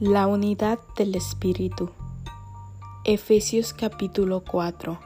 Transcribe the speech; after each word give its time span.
La 0.00 0.26
unidad 0.26 0.80
del 0.96 1.14
Espíritu. 1.14 1.88
Efesios 3.04 3.72
capítulo 3.72 4.42
4. 4.42 4.98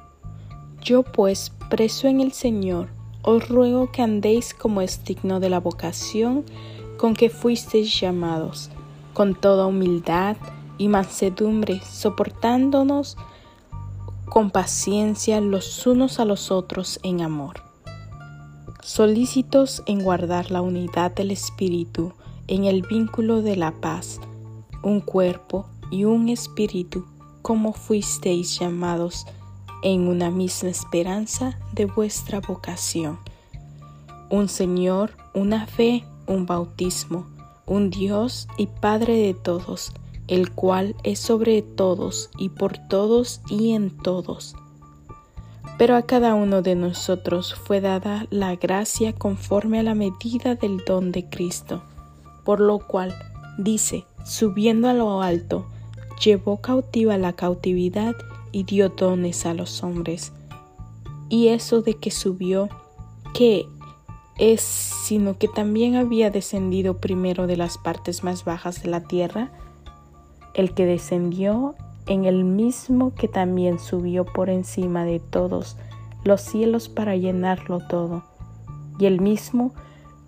Yo 0.81 1.03
pues, 1.03 1.53
preso 1.69 2.09
en 2.09 2.23
el 2.23 2.33
Señor, 2.33 2.89
os 3.21 3.51
ruego 3.51 3.93
que 3.93 4.01
andéis 4.01 4.55
como 4.55 4.81
es 4.81 5.05
digno 5.05 5.41
de 5.41 5.51
la 5.51 5.61
vocación 5.61 6.43
con 6.97 7.13
que 7.13 7.29
fuisteis 7.29 8.01
llamados, 8.01 8.71
con 9.13 9.35
toda 9.35 9.67
humildad 9.67 10.39
y 10.79 10.89
mansedumbre, 10.89 11.83
soportándonos 11.83 13.19
con 14.25 14.51
paciencia 14.51 15.43
los 15.43 15.87
unos 15.87 16.19
a 16.19 16.25
los 16.25 16.51
otros 16.51 16.99
en 17.03 17.21
amor. 17.21 17.63
Solícitos 18.83 19.83
en 19.85 20.03
guardar 20.03 20.51
la 20.51 20.63
unidad 20.63 21.15
del 21.15 21.31
Espíritu 21.31 22.15
en 22.47 22.65
el 22.65 22.81
vínculo 22.81 23.43
de 23.43 23.57
la 23.57 23.73
paz, 23.73 24.19
un 24.83 25.01
cuerpo 25.01 25.67
y 25.91 26.05
un 26.05 26.29
espíritu, 26.29 27.05
como 27.43 27.73
fuisteis 27.73 28.59
llamados 28.59 29.27
en 29.83 30.09
una 30.09 30.31
misma 30.31 30.71
esperanza 30.71 31.59
de 31.73 31.87
vuestra 31.87 32.41
vocación. 32.41 33.19
Un 34.31 34.49
Señor, 34.49 35.13
una 35.35 35.67
fe, 35.67 36.05
un 36.27 36.47
bautismo, 36.47 37.27
un 37.67 37.91
Dios 37.91 38.49
y 38.57 38.67
Padre 38.67 39.17
de 39.17 39.35
todos, 39.35 39.93
el 40.27 40.53
cual 40.53 40.95
es 41.05 41.19
sobre 41.19 41.63
todos 41.63 42.31
y 42.37 42.51
por 42.51 42.77
todos 42.89 43.41
y 43.49 43.73
en 43.73 43.97
todos. 43.97 44.55
Pero 45.79 45.97
a 45.97 46.03
cada 46.03 46.35
uno 46.35 46.61
de 46.61 46.75
nosotros 46.75 47.55
fue 47.55 47.81
dada 47.81 48.27
la 48.31 48.57
gracia 48.57 49.13
conforme 49.13 49.79
a 49.79 49.83
la 49.83 49.95
medida 49.95 50.55
del 50.55 50.85
don 50.85 51.13
de 51.13 51.29
Cristo, 51.29 51.83
por 52.45 52.61
lo 52.61 52.81
cual 52.81 53.15
dice, 53.59 54.05
subiendo 54.29 54.89
a 54.89 54.93
lo 54.93 55.23
alto, 55.23 55.67
llevó 56.23 56.59
cautiva 56.59 57.17
la 57.17 57.33
cautividad 57.33 58.15
y 58.53 58.65
dio 58.65 58.91
dones 58.91 59.47
a 59.47 59.55
los 59.55 59.83
hombres. 59.83 60.33
Y 61.31 61.49
eso 61.49 61.81
de 61.81 61.95
que 61.95 62.11
subió, 62.11 62.69
¿qué 63.33 63.67
es 64.37 64.61
sino 64.61 65.39
que 65.39 65.49
también 65.49 65.97
había 65.97 66.31
descendido 66.31 66.99
primero 66.99 67.47
de 67.47 67.57
las 67.57 67.79
partes 67.79 68.23
más 68.23 68.45
bajas 68.45 68.83
de 68.83 68.91
la 68.91 69.01
tierra? 69.01 69.51
El 70.53 70.75
que 70.75 70.85
descendió 70.85 71.75
en 72.07 72.27
el 72.27 72.45
mismo 72.45 73.15
que 73.15 73.29
también 73.29 73.79
subió 73.79 74.27
por 74.27 74.51
encima 74.51 75.05
de 75.05 75.21
todos 75.21 75.77
los 76.25 76.43
cielos 76.43 76.91
para 76.91 77.17
llenarlo 77.17 77.81
todo. 77.81 78.25
Y 78.99 79.07
el 79.07 79.21
mismo 79.21 79.73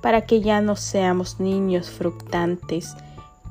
para 0.00 0.22
que 0.22 0.40
ya 0.40 0.60
no 0.60 0.76
seamos 0.76 1.40
niños 1.40 1.90
fructantes, 1.90 2.94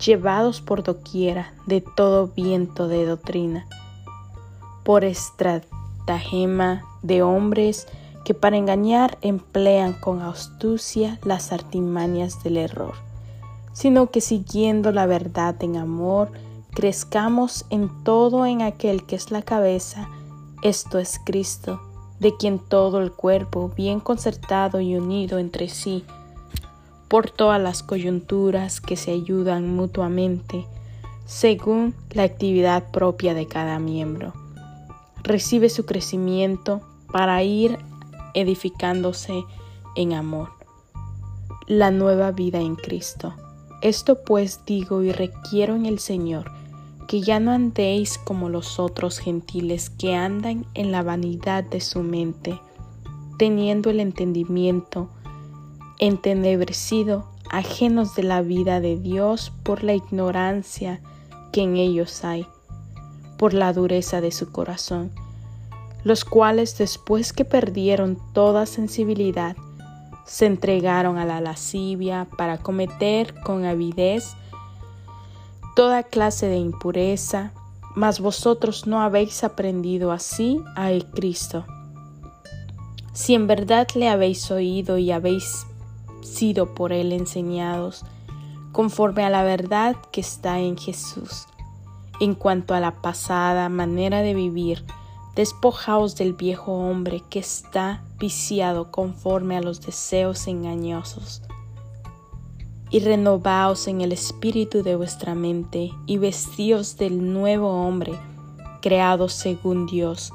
llevados 0.03 0.61
por 0.61 0.83
doquiera 0.83 1.53
de 1.67 1.81
todo 1.81 2.28
viento 2.28 2.88
de 2.88 3.06
doctrina, 3.06 3.67
por 4.84 5.03
estratagema 5.03 6.84
de 7.01 7.22
hombres 7.22 7.88
que 8.23 8.34
para 8.34 8.57
engañar 8.57 9.18
emplean 9.22 9.94
con 9.94 10.22
astucia 10.22 11.19
las 11.23 11.51
artimañas 11.51 12.44
del 12.44 12.57
error, 12.57 12.94
sino 13.73 14.09
que 14.09 14.22
siguiendo 14.22 14.91
la 14.91 15.06
verdad 15.06 15.56
en 15.63 15.78
amor, 15.78 16.31
crezcamos 16.72 17.66
en 17.69 18.03
todo 18.03 18.46
en 18.46 18.62
aquel 18.62 19.06
que 19.06 19.16
es 19.16 19.31
la 19.31 19.41
cabeza, 19.41 20.09
esto 20.62 21.00
es 21.00 21.19
Cristo, 21.25 21.81
de 22.19 22.35
quien 22.35 22.59
todo 22.59 23.00
el 23.00 23.12
cuerpo, 23.12 23.72
bien 23.75 24.00
concertado 24.00 24.81
y 24.81 24.96
unido 24.96 25.40
entre 25.40 25.69
sí, 25.69 26.03
por 27.09 27.30
todas 27.31 27.59
las 27.59 27.84
coyunturas 27.84 28.80
que 28.80 28.96
se 28.96 29.12
ayudan 29.12 29.75
mutuamente 29.75 30.66
según 31.25 31.94
la 32.12 32.24
actividad 32.24 32.92
propia 32.92 33.34
de 33.34 33.47
cada 33.47 33.80
miembro. 33.80 34.34
Recibe 35.22 35.70
su 35.70 35.86
crecimiento 35.86 36.81
para 37.12 37.44
ir 37.44 37.78
edificándose 38.34 39.44
en 39.96 40.14
amor. 40.14 40.50
La 41.68 41.92
nueva 41.92 42.31
vida 42.31 42.59
en 42.59 42.75
Cristo. 42.75 43.36
Esto 43.81 44.24
pues 44.24 44.66
digo 44.66 45.03
y 45.03 45.12
requiero 45.12 45.76
en 45.76 45.86
el 45.86 46.00
Señor, 46.00 46.52
que 47.08 47.22
ya 47.22 47.40
no 47.40 47.52
andéis 47.52 48.18
como 48.18 48.50
los 48.50 48.80
otros 48.80 49.20
gentiles 49.20 49.90
que 49.90 50.16
andan 50.16 50.66
en 50.74 50.91
la 50.91 51.02
vanidad 51.02 51.64
de 51.64 51.81
su 51.81 52.02
mente, 52.02 52.59
teniendo 53.38 53.90
el 53.90 54.00
entendimiento 54.00 55.09
entenebrecido, 55.99 57.27
ajenos 57.49 58.15
de 58.15 58.23
la 58.23 58.41
vida 58.41 58.79
de 58.79 58.97
Dios 58.97 59.51
por 59.63 59.83
la 59.83 59.93
ignorancia 59.93 61.01
que 61.51 61.61
en 61.61 61.77
ellos 61.77 62.23
hay, 62.23 62.47
por 63.37 63.53
la 63.53 63.73
dureza 63.73 64.21
de 64.21 64.31
su 64.31 64.51
corazón, 64.51 65.11
los 66.03 66.25
cuales 66.25 66.77
después 66.77 67.33
que 67.33 67.45
perdieron 67.45 68.17
toda 68.33 68.65
sensibilidad, 68.65 69.55
se 70.25 70.45
entregaron 70.45 71.17
a 71.17 71.25
la 71.25 71.41
lascivia 71.41 72.27
para 72.37 72.59
cometer 72.59 73.33
con 73.41 73.66
avidez 73.66 74.35
toda 75.75 76.03
clase 76.03 76.47
de 76.47 76.57
impureza, 76.57 77.51
mas 77.95 78.19
vosotros 78.19 78.85
no 78.85 79.01
habéis 79.01 79.43
aprendido 79.43 80.11
así 80.11 80.61
a 80.75 80.91
Cristo. 81.13 81.66
Si 83.13 83.33
en 83.33 83.47
verdad 83.47 83.87
le 83.95 84.07
habéis 84.07 84.51
oído 84.51 84.97
y 84.97 85.11
habéis 85.11 85.66
sido 86.22 86.74
por 86.74 86.94
Él 86.94 87.12
enseñados, 87.12 88.06
conforme 88.72 89.24
a 89.24 89.30
la 89.30 89.44
verdad 89.44 89.96
que 90.12 90.22
está 90.22 90.59
en 90.59 90.78
Jesús. 90.78 91.47
En 92.19 92.35
cuanto 92.35 92.74
a 92.74 92.80
la 92.80 93.02
pasada 93.02 93.69
manera 93.69 94.22
de 94.22 94.34
vivir, 94.34 94.85
despojaos 95.35 96.16
del 96.16 96.34
viejo 96.34 96.74
hombre 96.74 97.24
que 97.29 97.40
está 97.40 98.03
viciado 98.18 98.91
conforme 98.91 99.56
a 99.58 99.62
los 99.62 99.81
deseos 99.81 100.47
engañosos, 100.47 101.41
y 102.91 103.00
renovaos 103.00 103.88
en 103.88 104.02
el 104.02 104.12
espíritu 104.12 104.84
de 104.84 104.96
vuestra 104.96 105.35
mente, 105.35 105.91
y 106.06 106.18
vestíos 106.18 106.97
del 106.97 107.31
nuevo 107.31 107.69
hombre, 107.69 108.13
creado 108.81 109.29
según 109.29 109.85
Dios, 109.85 110.34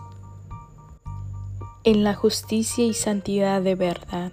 en 1.82 2.02
la 2.02 2.14
justicia 2.14 2.86
y 2.86 2.94
santidad 2.94 3.60
de 3.60 3.74
verdad 3.74 4.32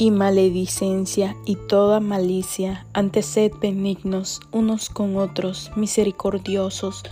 y 0.00 0.10
maledicencia 0.10 1.36
y 1.44 1.56
toda 1.56 2.00
malicia, 2.00 2.86
ante 2.94 3.22
sed 3.22 3.52
benignos 3.60 4.40
unos 4.50 4.88
con 4.88 5.18
otros, 5.18 5.70
misericordiosos, 5.76 7.02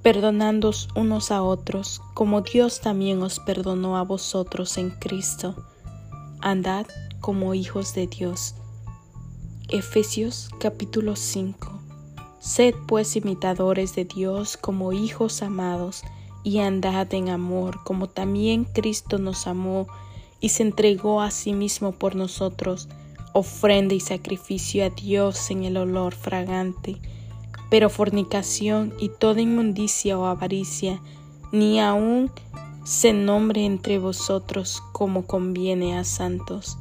perdonándoos 0.00 0.90
unos 0.94 1.32
a 1.32 1.42
otros, 1.42 2.00
como 2.14 2.42
Dios 2.42 2.80
también 2.80 3.20
os 3.20 3.40
perdonó 3.40 3.96
a 3.96 4.04
vosotros 4.04 4.78
en 4.78 4.90
Cristo. 4.90 5.56
Andad 6.40 6.86
como 7.20 7.52
hijos 7.52 7.94
de 7.94 8.06
Dios. 8.06 8.54
Efesios 9.68 10.50
capítulo 10.60 11.16
5 11.16 11.80
Sed 12.38 12.76
pues 12.86 13.16
imitadores 13.16 13.96
de 13.96 14.04
Dios 14.04 14.56
como 14.56 14.92
hijos 14.92 15.42
amados, 15.42 16.04
y 16.44 16.60
andad 16.60 17.12
en 17.12 17.28
amor, 17.28 17.80
como 17.82 18.08
también 18.08 18.66
Cristo 18.66 19.18
nos 19.18 19.48
amó 19.48 19.88
y 20.44 20.50
se 20.50 20.62
entregó 20.62 21.22
a 21.22 21.30
sí 21.30 21.54
mismo 21.54 21.92
por 21.92 22.16
nosotros, 22.16 22.88
ofrenda 23.32 23.94
y 23.94 24.00
sacrificio 24.00 24.84
a 24.84 24.90
Dios 24.90 25.50
en 25.50 25.64
el 25.64 25.76
olor 25.76 26.14
fragante 26.14 27.00
pero 27.74 27.90
fornicación 27.90 28.94
y 29.00 29.08
toda 29.08 29.40
inmundicia 29.40 30.16
o 30.16 30.26
avaricia, 30.26 31.00
ni 31.50 31.80
aun 31.80 32.30
se 32.84 33.12
nombre 33.12 33.64
entre 33.64 33.98
vosotros 33.98 34.80
como 34.92 35.26
conviene 35.26 35.98
a 35.98 36.04
santos. 36.04 36.78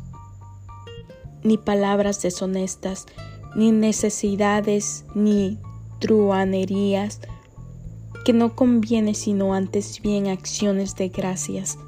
Ni 1.43 1.57
palabras 1.57 2.21
deshonestas, 2.21 3.07
ni 3.55 3.71
necesidades, 3.71 5.05
ni 5.15 5.57
truanerías, 5.97 7.21
que 8.23 8.33
no 8.33 8.55
conviene 8.55 9.15
sino 9.15 9.55
antes 9.55 9.99
bien 9.99 10.27
acciones 10.27 10.95
de 10.95 11.09
gracias, 11.09 11.79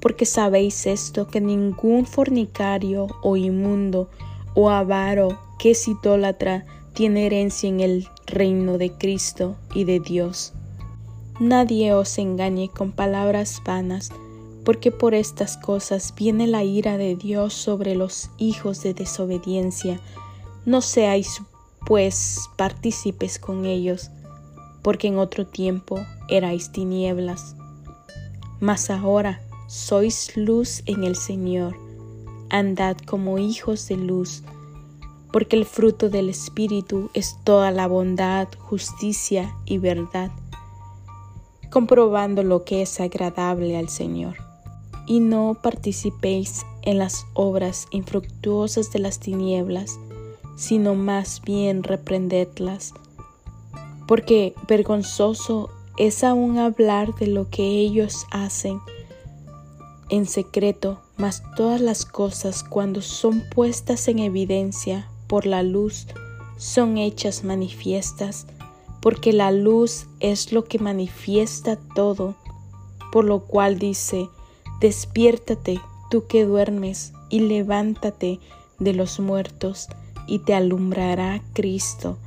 porque 0.00 0.26
sabéis 0.26 0.86
esto, 0.86 1.26
que 1.28 1.40
ningún 1.40 2.06
fornicario 2.06 3.08
o 3.22 3.36
inmundo 3.36 4.08
o 4.54 4.70
avaro 4.70 5.38
que 5.58 5.72
es 5.72 5.88
idólatra 5.88 6.64
tiene 6.92 7.26
herencia 7.26 7.68
en 7.68 7.80
el 7.80 8.08
reino 8.26 8.78
de 8.78 8.92
Cristo 8.92 9.56
y 9.74 9.84
de 9.84 10.00
Dios. 10.00 10.52
Nadie 11.40 11.92
os 11.92 12.18
engañe 12.18 12.68
con 12.68 12.92
palabras 12.92 13.62
vanas, 13.64 14.10
porque 14.64 14.90
por 14.90 15.14
estas 15.14 15.56
cosas 15.56 16.12
viene 16.16 16.46
la 16.46 16.64
ira 16.64 16.98
de 16.98 17.14
Dios 17.14 17.54
sobre 17.54 17.94
los 17.94 18.30
hijos 18.38 18.82
de 18.82 18.94
desobediencia. 18.94 20.00
No 20.66 20.80
seáis, 20.80 21.40
pues, 21.86 22.48
partícipes 22.56 23.38
con 23.38 23.64
ellos, 23.64 24.10
porque 24.82 25.08
en 25.08 25.18
otro 25.18 25.46
tiempo 25.46 26.00
erais 26.28 26.72
tinieblas. 26.72 27.54
Mas 28.60 28.90
ahora 28.90 29.40
sois 29.68 30.36
luz 30.36 30.82
en 30.86 31.04
el 31.04 31.14
Señor. 31.14 31.76
Andad 32.50 32.96
como 33.06 33.38
hijos 33.38 33.86
de 33.86 33.96
luz 33.96 34.42
porque 35.32 35.56
el 35.56 35.66
fruto 35.66 36.08
del 36.08 36.28
Espíritu 36.28 37.10
es 37.14 37.36
toda 37.44 37.70
la 37.70 37.86
bondad, 37.86 38.48
justicia 38.58 39.54
y 39.66 39.78
verdad, 39.78 40.30
comprobando 41.70 42.42
lo 42.42 42.64
que 42.64 42.82
es 42.82 43.00
agradable 43.00 43.76
al 43.76 43.88
Señor. 43.88 44.36
Y 45.06 45.20
no 45.20 45.56
participéis 45.62 46.64
en 46.82 46.98
las 46.98 47.26
obras 47.34 47.86
infructuosas 47.90 48.90
de 48.90 48.98
las 48.98 49.20
tinieblas, 49.20 49.98
sino 50.56 50.94
más 50.94 51.40
bien 51.42 51.82
reprendedlas, 51.82 52.94
porque 54.06 54.54
vergonzoso 54.66 55.70
es 55.98 56.24
aún 56.24 56.58
hablar 56.58 57.14
de 57.16 57.26
lo 57.26 57.48
que 57.48 57.64
ellos 57.64 58.26
hacen 58.30 58.80
en 60.10 60.26
secreto, 60.26 61.00
mas 61.16 61.42
todas 61.56 61.80
las 61.80 62.04
cosas 62.04 62.62
cuando 62.62 63.02
son 63.02 63.42
puestas 63.54 64.08
en 64.08 64.18
evidencia 64.18 65.08
por 65.26 65.46
la 65.46 65.62
luz 65.62 66.06
son 66.56 66.98
hechas 66.98 67.44
manifiestas, 67.44 68.46
porque 69.00 69.32
la 69.32 69.52
luz 69.52 70.06
es 70.20 70.52
lo 70.52 70.64
que 70.64 70.78
manifiesta 70.78 71.76
todo, 71.94 72.34
por 73.12 73.24
lo 73.24 73.40
cual 73.40 73.78
dice, 73.78 74.28
despiértate 74.80 75.80
tú 76.10 76.26
que 76.26 76.44
duermes, 76.44 77.12
y 77.30 77.40
levántate 77.40 78.40
de 78.78 78.94
los 78.94 79.20
muertos, 79.20 79.88
y 80.26 80.40
te 80.40 80.54
alumbrará 80.54 81.42
Cristo. 81.52 82.18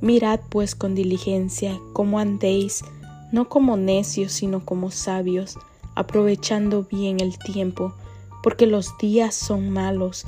Mirad 0.00 0.40
pues 0.48 0.74
con 0.74 0.94
diligencia 0.94 1.80
cómo 1.92 2.18
andéis, 2.18 2.84
no 3.30 3.48
como 3.48 3.76
necios, 3.76 4.32
sino 4.32 4.64
como 4.64 4.90
sabios, 4.90 5.56
aprovechando 5.94 6.84
bien 6.84 7.20
el 7.20 7.38
tiempo, 7.38 7.94
porque 8.42 8.66
los 8.66 8.96
días 8.98 9.34
son 9.34 9.70
malos. 9.70 10.26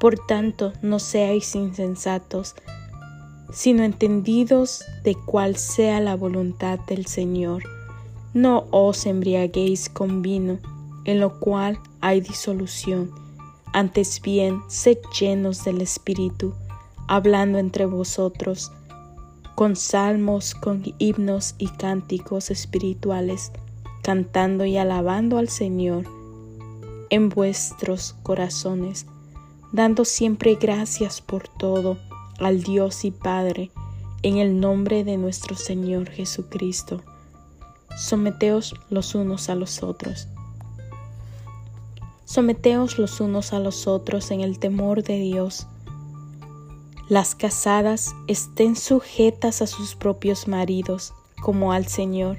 Por 0.00 0.18
tanto, 0.18 0.72
no 0.82 0.98
seáis 0.98 1.54
insensatos, 1.54 2.54
sino 3.52 3.84
entendidos 3.84 4.84
de 5.04 5.14
cuál 5.14 5.56
sea 5.56 6.00
la 6.00 6.16
voluntad 6.16 6.78
del 6.80 7.06
Señor. 7.06 7.62
No 8.32 8.66
os 8.70 9.06
embriaguéis 9.06 9.88
con 9.88 10.22
vino, 10.22 10.58
en 11.04 11.20
lo 11.20 11.38
cual 11.38 11.78
hay 12.00 12.20
disolución. 12.20 13.12
Antes 13.72 14.20
bien, 14.20 14.60
sed 14.68 14.98
llenos 15.18 15.64
del 15.64 15.80
Espíritu, 15.80 16.54
hablando 17.06 17.58
entre 17.58 17.86
vosotros, 17.86 18.72
con 19.54 19.76
salmos, 19.76 20.54
con 20.54 20.82
himnos 20.98 21.54
y 21.58 21.68
cánticos 21.68 22.50
espirituales, 22.50 23.52
cantando 24.04 24.64
y 24.64 24.76
alabando 24.76 25.38
al 25.38 25.48
Señor 25.48 26.04
en 27.10 27.28
vuestros 27.30 28.14
corazones 28.22 29.06
dando 29.74 30.04
siempre 30.04 30.54
gracias 30.54 31.20
por 31.20 31.48
todo 31.48 31.98
al 32.38 32.62
Dios 32.62 33.04
y 33.04 33.10
Padre, 33.10 33.72
en 34.22 34.36
el 34.36 34.60
nombre 34.60 35.02
de 35.02 35.16
nuestro 35.16 35.56
Señor 35.56 36.08
Jesucristo. 36.10 37.02
Someteos 37.96 38.76
los 38.88 39.16
unos 39.16 39.48
a 39.50 39.56
los 39.56 39.82
otros. 39.82 40.28
Someteos 42.24 43.00
los 43.00 43.20
unos 43.20 43.52
a 43.52 43.58
los 43.58 43.88
otros 43.88 44.30
en 44.30 44.42
el 44.42 44.60
temor 44.60 45.02
de 45.02 45.18
Dios. 45.18 45.66
Las 47.08 47.34
casadas 47.34 48.14
estén 48.28 48.76
sujetas 48.76 49.60
a 49.60 49.66
sus 49.66 49.96
propios 49.96 50.46
maridos, 50.46 51.14
como 51.42 51.72
al 51.72 51.88
Señor, 51.88 52.38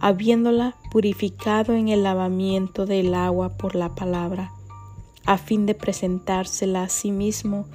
habiéndola 0.00 0.76
purificado 0.90 1.74
en 1.74 1.88
el 1.88 2.02
lavamiento 2.02 2.86
del 2.86 3.14
agua 3.14 3.56
por 3.56 3.74
la 3.74 3.94
palabra 3.94 4.52
a 5.28 5.36
fin 5.36 5.66
de 5.66 5.74
presentársela 5.74 6.84
a 6.84 6.88
sí 6.88 7.10
mismo 7.10 7.66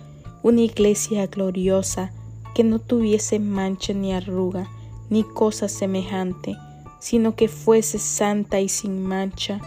una 0.42 0.62
iglesia 0.62 1.28
gloriosa 1.28 2.12
que 2.56 2.64
no 2.64 2.80
tuviese 2.80 3.38
mancha 3.38 3.94
ni 3.94 4.12
arruga 4.12 4.68
ni 5.12 5.24
cosa 5.24 5.70
semejante, 5.70 6.58
sino 7.00 7.36
que 7.36 7.48
fuese 7.48 8.00
santa 8.00 8.60
y 8.60 8.70
sin 8.70 9.06
mancha. 9.06 9.60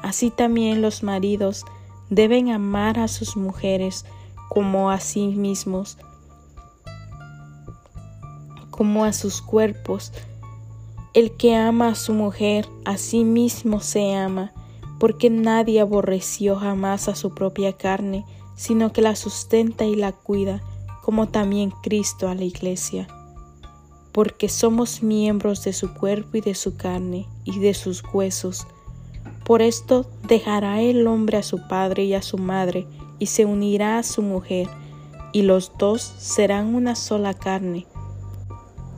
Así 0.00 0.30
también 0.30 0.80
los 0.80 1.02
maridos 1.02 1.64
deben 2.08 2.50
amar 2.50 3.00
a 3.00 3.08
sus 3.08 3.36
mujeres 3.36 4.04
como 4.48 4.92
a 4.92 5.00
sí 5.00 5.26
mismos, 5.26 5.98
como 8.70 9.04
a 9.04 9.12
sus 9.12 9.42
cuerpos. 9.42 10.12
El 11.14 11.30
que 11.36 11.54
ama 11.54 11.88
a 11.88 11.94
su 11.94 12.12
mujer, 12.12 12.68
a 12.84 12.98
sí 12.98 13.24
mismo 13.24 13.80
se 13.80 14.14
ama 14.14 14.52
porque 14.98 15.30
nadie 15.30 15.80
aborreció 15.80 16.56
jamás 16.56 17.08
a 17.08 17.14
su 17.14 17.34
propia 17.34 17.72
carne, 17.74 18.24
sino 18.56 18.92
que 18.92 19.02
la 19.02 19.16
sustenta 19.16 19.84
y 19.84 19.94
la 19.94 20.12
cuida, 20.12 20.62
como 21.02 21.28
también 21.28 21.72
Cristo 21.82 22.28
a 22.28 22.34
la 22.34 22.44
iglesia. 22.44 23.06
Porque 24.12 24.48
somos 24.48 25.02
miembros 25.02 25.62
de 25.62 25.72
su 25.72 25.92
cuerpo 25.94 26.38
y 26.38 26.40
de 26.40 26.54
su 26.54 26.76
carne 26.76 27.26
y 27.44 27.58
de 27.58 27.74
sus 27.74 28.02
huesos. 28.12 28.66
Por 29.44 29.62
esto 29.62 30.06
dejará 30.26 30.80
el 30.80 31.06
hombre 31.06 31.36
a 31.36 31.42
su 31.42 31.68
padre 31.68 32.04
y 32.04 32.14
a 32.14 32.22
su 32.22 32.38
madre, 32.38 32.86
y 33.18 33.26
se 33.26 33.44
unirá 33.44 33.98
a 33.98 34.02
su 34.02 34.22
mujer, 34.22 34.68
y 35.32 35.42
los 35.42 35.72
dos 35.78 36.02
serán 36.02 36.74
una 36.74 36.94
sola 36.94 37.34
carne. 37.34 37.86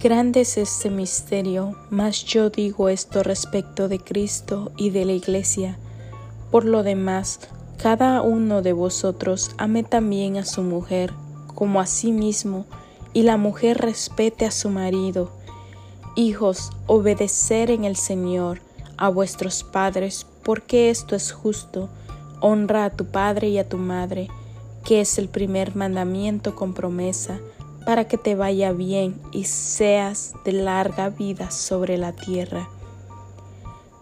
Grande 0.06 0.42
es 0.42 0.56
este 0.56 0.88
misterio, 0.88 1.74
mas 1.90 2.22
yo 2.22 2.48
digo 2.48 2.88
esto 2.88 3.24
respecto 3.24 3.88
de 3.88 3.98
Cristo 3.98 4.70
y 4.76 4.90
de 4.90 5.04
la 5.04 5.14
iglesia 5.14 5.80
por 6.52 6.64
lo 6.64 6.84
demás, 6.84 7.40
cada 7.76 8.22
uno 8.22 8.62
de 8.62 8.72
vosotros 8.72 9.50
ame 9.58 9.82
también 9.82 10.36
a 10.36 10.44
su 10.44 10.62
mujer 10.62 11.12
como 11.56 11.80
a 11.80 11.86
sí 11.86 12.12
mismo, 12.12 12.66
y 13.14 13.24
la 13.24 13.36
mujer 13.36 13.78
respete 13.78 14.46
a 14.46 14.52
su 14.52 14.70
marido. 14.70 15.32
Hijos, 16.14 16.70
obedecer 16.86 17.72
en 17.72 17.84
el 17.84 17.96
Señor 17.96 18.60
a 18.96 19.08
vuestros 19.08 19.64
padres, 19.64 20.24
porque 20.44 20.88
esto 20.88 21.16
es 21.16 21.32
justo. 21.32 21.88
Honra 22.40 22.84
a 22.84 22.90
tu 22.90 23.06
padre 23.06 23.48
y 23.48 23.58
a 23.58 23.68
tu 23.68 23.76
madre, 23.76 24.28
que 24.84 25.00
es 25.00 25.18
el 25.18 25.28
primer 25.28 25.74
mandamiento 25.74 26.54
con 26.54 26.74
promesa, 26.74 27.40
para 27.86 28.08
que 28.08 28.18
te 28.18 28.34
vaya 28.34 28.72
bien 28.72 29.18
y 29.30 29.44
seas 29.44 30.34
de 30.44 30.52
larga 30.52 31.08
vida 31.08 31.52
sobre 31.52 31.96
la 31.96 32.10
tierra. 32.12 32.68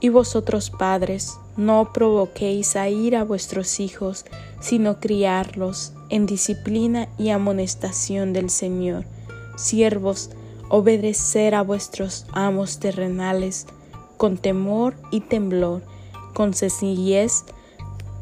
Y 0.01 0.09
vosotros 0.09 0.71
padres, 0.71 1.39
no 1.59 1.93
provoquéis 1.93 2.77
a 2.77 2.89
ir 2.89 3.15
a 3.15 3.25
vuestros 3.25 3.81
hijos, 3.81 4.25
sino 4.59 5.01
criarlos 5.01 5.93
en 6.09 6.25
disciplina 6.25 7.09
y 7.19 7.29
amonestación 7.29 8.33
del 8.33 8.49
Señor. 8.49 9.05
Siervos, 9.57 10.31
obedecer 10.71 11.55
a 11.55 11.61
vuestros 11.61 12.27
amos 12.33 12.79
terrenales 12.79 13.67
con 14.17 14.39
temor 14.39 14.95
y 15.11 15.21
temblor, 15.21 15.83
con 16.33 16.55
sencillez 16.55 17.45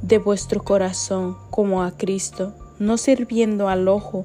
de 0.03 0.19
vuestro 0.19 0.65
corazón 0.65 1.37
como 1.51 1.85
a 1.85 1.93
Cristo, 1.93 2.53
no 2.81 2.99
sirviendo 2.99 3.69
al 3.69 3.87
ojo 3.87 4.25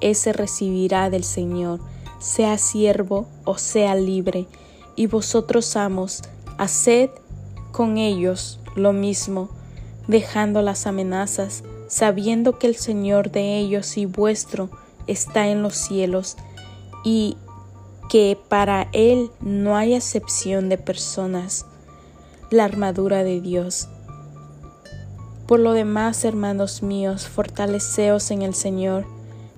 ese 0.00 0.32
recibirá 0.32 1.10
del 1.10 1.24
Señor, 1.24 1.80
sea 2.18 2.58
siervo 2.58 3.26
o 3.44 3.58
sea 3.58 3.94
libre, 3.94 4.46
y 4.96 5.06
vosotros 5.06 5.76
amos, 5.76 6.22
haced 6.56 7.10
con 7.72 7.98
ellos 7.98 8.58
lo 8.74 8.92
mismo, 8.92 9.48
dejando 10.06 10.62
las 10.62 10.86
amenazas, 10.86 11.62
sabiendo 11.86 12.58
que 12.58 12.66
el 12.66 12.76
Señor 12.76 13.30
de 13.30 13.58
ellos 13.58 13.96
y 13.96 14.06
vuestro 14.06 14.70
está 15.06 15.48
en 15.48 15.62
los 15.62 15.76
cielos, 15.76 16.36
y 17.04 17.36
que 18.08 18.38
para 18.48 18.88
Él 18.92 19.30
no 19.40 19.76
hay 19.76 19.94
excepción 19.94 20.68
de 20.68 20.78
personas, 20.78 21.66
la 22.50 22.64
armadura 22.64 23.22
de 23.22 23.40
Dios. 23.40 23.88
Por 25.46 25.60
lo 25.60 25.72
demás, 25.72 26.24
hermanos 26.24 26.82
míos, 26.82 27.28
fortaleceos 27.28 28.30
en 28.30 28.42
el 28.42 28.54
Señor 28.54 29.06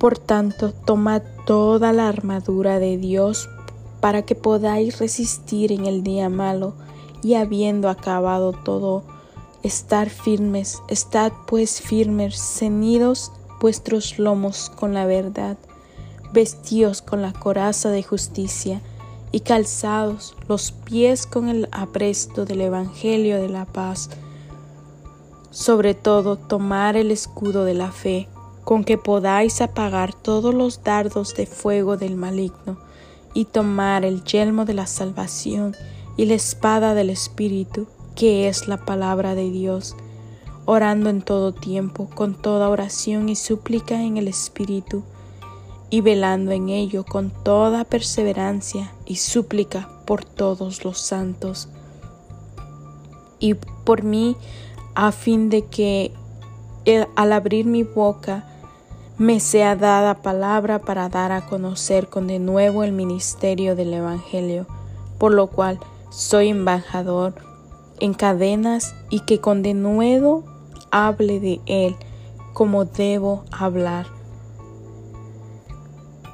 Por 0.00 0.18
tanto, 0.18 0.72
tomad 0.72 1.22
toda 1.46 1.92
la 1.92 2.08
armadura 2.08 2.80
de 2.80 2.98
Dios 2.98 3.48
para 4.00 4.22
que 4.22 4.34
podáis 4.34 4.98
resistir 4.98 5.70
en 5.70 5.86
el 5.86 6.02
día 6.02 6.28
malo 6.28 6.74
y 7.22 7.34
habiendo 7.34 7.88
acabado 7.88 8.52
todo, 8.52 9.04
estar 9.62 10.10
firmes, 10.10 10.82
estad 10.88 11.30
pues 11.46 11.80
firmes, 11.80 12.36
ceñidos 12.36 13.30
vuestros 13.60 14.18
lomos 14.18 14.70
con 14.70 14.94
la 14.94 15.06
verdad 15.06 15.56
vestíos 16.32 17.02
con 17.02 17.22
la 17.22 17.32
coraza 17.32 17.90
de 17.90 18.02
justicia 18.02 18.80
y 19.32 19.40
calzados 19.40 20.36
los 20.48 20.72
pies 20.72 21.26
con 21.26 21.48
el 21.48 21.68
apresto 21.72 22.44
del 22.44 22.60
Evangelio 22.62 23.40
de 23.40 23.48
la 23.48 23.64
paz. 23.64 24.10
Sobre 25.50 25.94
todo, 25.94 26.36
tomar 26.36 26.96
el 26.96 27.10
escudo 27.10 27.64
de 27.64 27.74
la 27.74 27.90
fe, 27.90 28.28
con 28.70 28.84
que 28.84 28.98
podáis 28.98 29.62
apagar 29.62 30.14
todos 30.14 30.54
los 30.54 30.84
dardos 30.84 31.34
de 31.34 31.46
fuego 31.46 31.96
del 31.96 32.14
maligno, 32.14 32.78
y 33.34 33.46
tomar 33.46 34.04
el 34.04 34.22
yelmo 34.22 34.64
de 34.64 34.74
la 34.74 34.86
salvación 34.86 35.74
y 36.16 36.26
la 36.26 36.34
espada 36.34 36.94
del 36.94 37.10
Espíritu, 37.10 37.88
que 38.14 38.46
es 38.46 38.68
la 38.68 38.76
palabra 38.76 39.34
de 39.34 39.50
Dios, 39.50 39.96
orando 40.66 41.10
en 41.10 41.20
todo 41.20 41.52
tiempo, 41.52 42.08
con 42.14 42.40
toda 42.40 42.68
oración 42.68 43.28
y 43.28 43.34
súplica 43.34 44.04
en 44.04 44.18
el 44.18 44.28
Espíritu, 44.28 45.02
y 45.90 46.00
velando 46.00 46.52
en 46.52 46.68
ello 46.68 47.04
con 47.04 47.30
toda 47.30 47.82
perseverancia 47.82 48.92
y 49.04 49.16
súplica 49.16 49.88
por 50.06 50.24
todos 50.24 50.84
los 50.84 51.00
santos. 51.00 51.68
Y 53.40 53.54
por 53.54 54.04
mí 54.04 54.36
a 54.94 55.10
fin 55.10 55.50
de 55.50 55.62
que 55.62 56.12
al 57.16 57.32
abrir 57.32 57.66
mi 57.66 57.82
boca 57.82 58.46
me 59.20 59.38
sea 59.38 59.76
dada 59.76 60.22
palabra 60.22 60.78
para 60.78 61.10
dar 61.10 61.30
a 61.30 61.44
conocer 61.44 62.08
con 62.08 62.26
de 62.26 62.38
nuevo 62.38 62.84
el 62.84 62.92
ministerio 62.92 63.76
del 63.76 63.92
Evangelio, 63.92 64.66
por 65.18 65.34
lo 65.34 65.48
cual 65.48 65.78
soy 66.08 66.48
embajador 66.48 67.34
en 67.98 68.14
cadenas 68.14 68.94
y 69.10 69.20
que 69.20 69.38
con 69.38 69.60
de 69.60 69.74
nuevo 69.74 70.44
hable 70.90 71.38
de 71.38 71.60
él 71.66 71.96
como 72.54 72.86
debo 72.86 73.44
hablar 73.52 74.06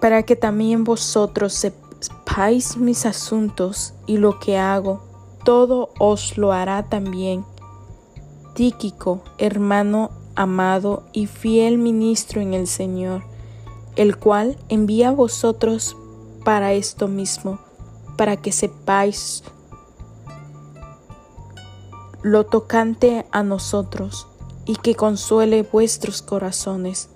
para 0.01 0.23
que 0.23 0.37
también 0.37 0.85
vosotros 0.85 1.55
sepáis 1.55 2.77
mis 2.77 3.05
asuntos 3.05 3.95
y 4.07 4.19
lo 4.19 4.39
que 4.39 4.59
hago, 4.59 5.01
todo 5.45 5.91
os 5.99 6.39
lo 6.39 6.53
hará 6.53 6.85
también. 6.85 7.45
Tíquico, 8.55 9.23
hermano 9.39 10.13
amado 10.37 11.03
y 11.13 11.27
fiel 11.27 11.79
ministro 11.79 12.41
en 12.41 12.55
el 12.55 12.67
Señor, 12.67 13.25
el 13.97 14.17
cual 14.17 14.57
envía 14.69 15.09
a 15.09 15.13
vosotros 15.13 15.97
para 16.45 16.75
esto 16.75 17.09
mismo, 17.09 17.59
para 18.17 18.37
que 18.37 18.53
sepáis 18.53 19.43
lo 22.23 22.45
tocante 22.45 23.27
a 23.31 23.43
nosotros 23.43 24.29
y 24.65 24.77
que 24.77 24.95
consuele 24.95 25.63
vuestros 25.63 26.23
corazones. 26.23 27.09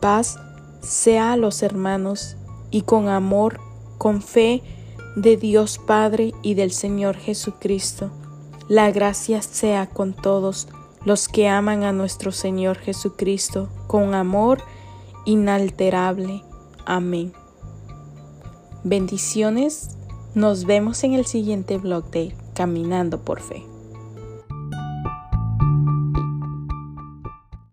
Paz 0.00 0.38
sea 0.80 1.32
a 1.32 1.36
los 1.36 1.62
hermanos 1.62 2.36
y 2.70 2.82
con 2.82 3.08
amor, 3.08 3.60
con 3.98 4.22
fe 4.22 4.62
de 5.14 5.36
Dios 5.36 5.78
Padre 5.78 6.32
y 6.42 6.54
del 6.54 6.72
Señor 6.72 7.16
Jesucristo. 7.16 8.10
La 8.68 8.90
gracia 8.90 9.42
sea 9.42 9.88
con 9.88 10.12
todos 10.12 10.68
los 11.06 11.28
que 11.28 11.48
aman 11.48 11.84
a 11.84 11.92
nuestro 11.92 12.32
Señor 12.32 12.78
Jesucristo 12.78 13.68
con 13.86 14.12
amor 14.14 14.60
inalterable. 15.24 16.42
Amén. 16.84 17.32
Bendiciones. 18.82 19.96
Nos 20.34 20.64
vemos 20.64 21.04
en 21.04 21.14
el 21.14 21.24
siguiente 21.24 21.78
blog 21.78 22.10
de 22.10 22.34
Caminando 22.54 23.20
por 23.20 23.40
Fe. 23.40 23.75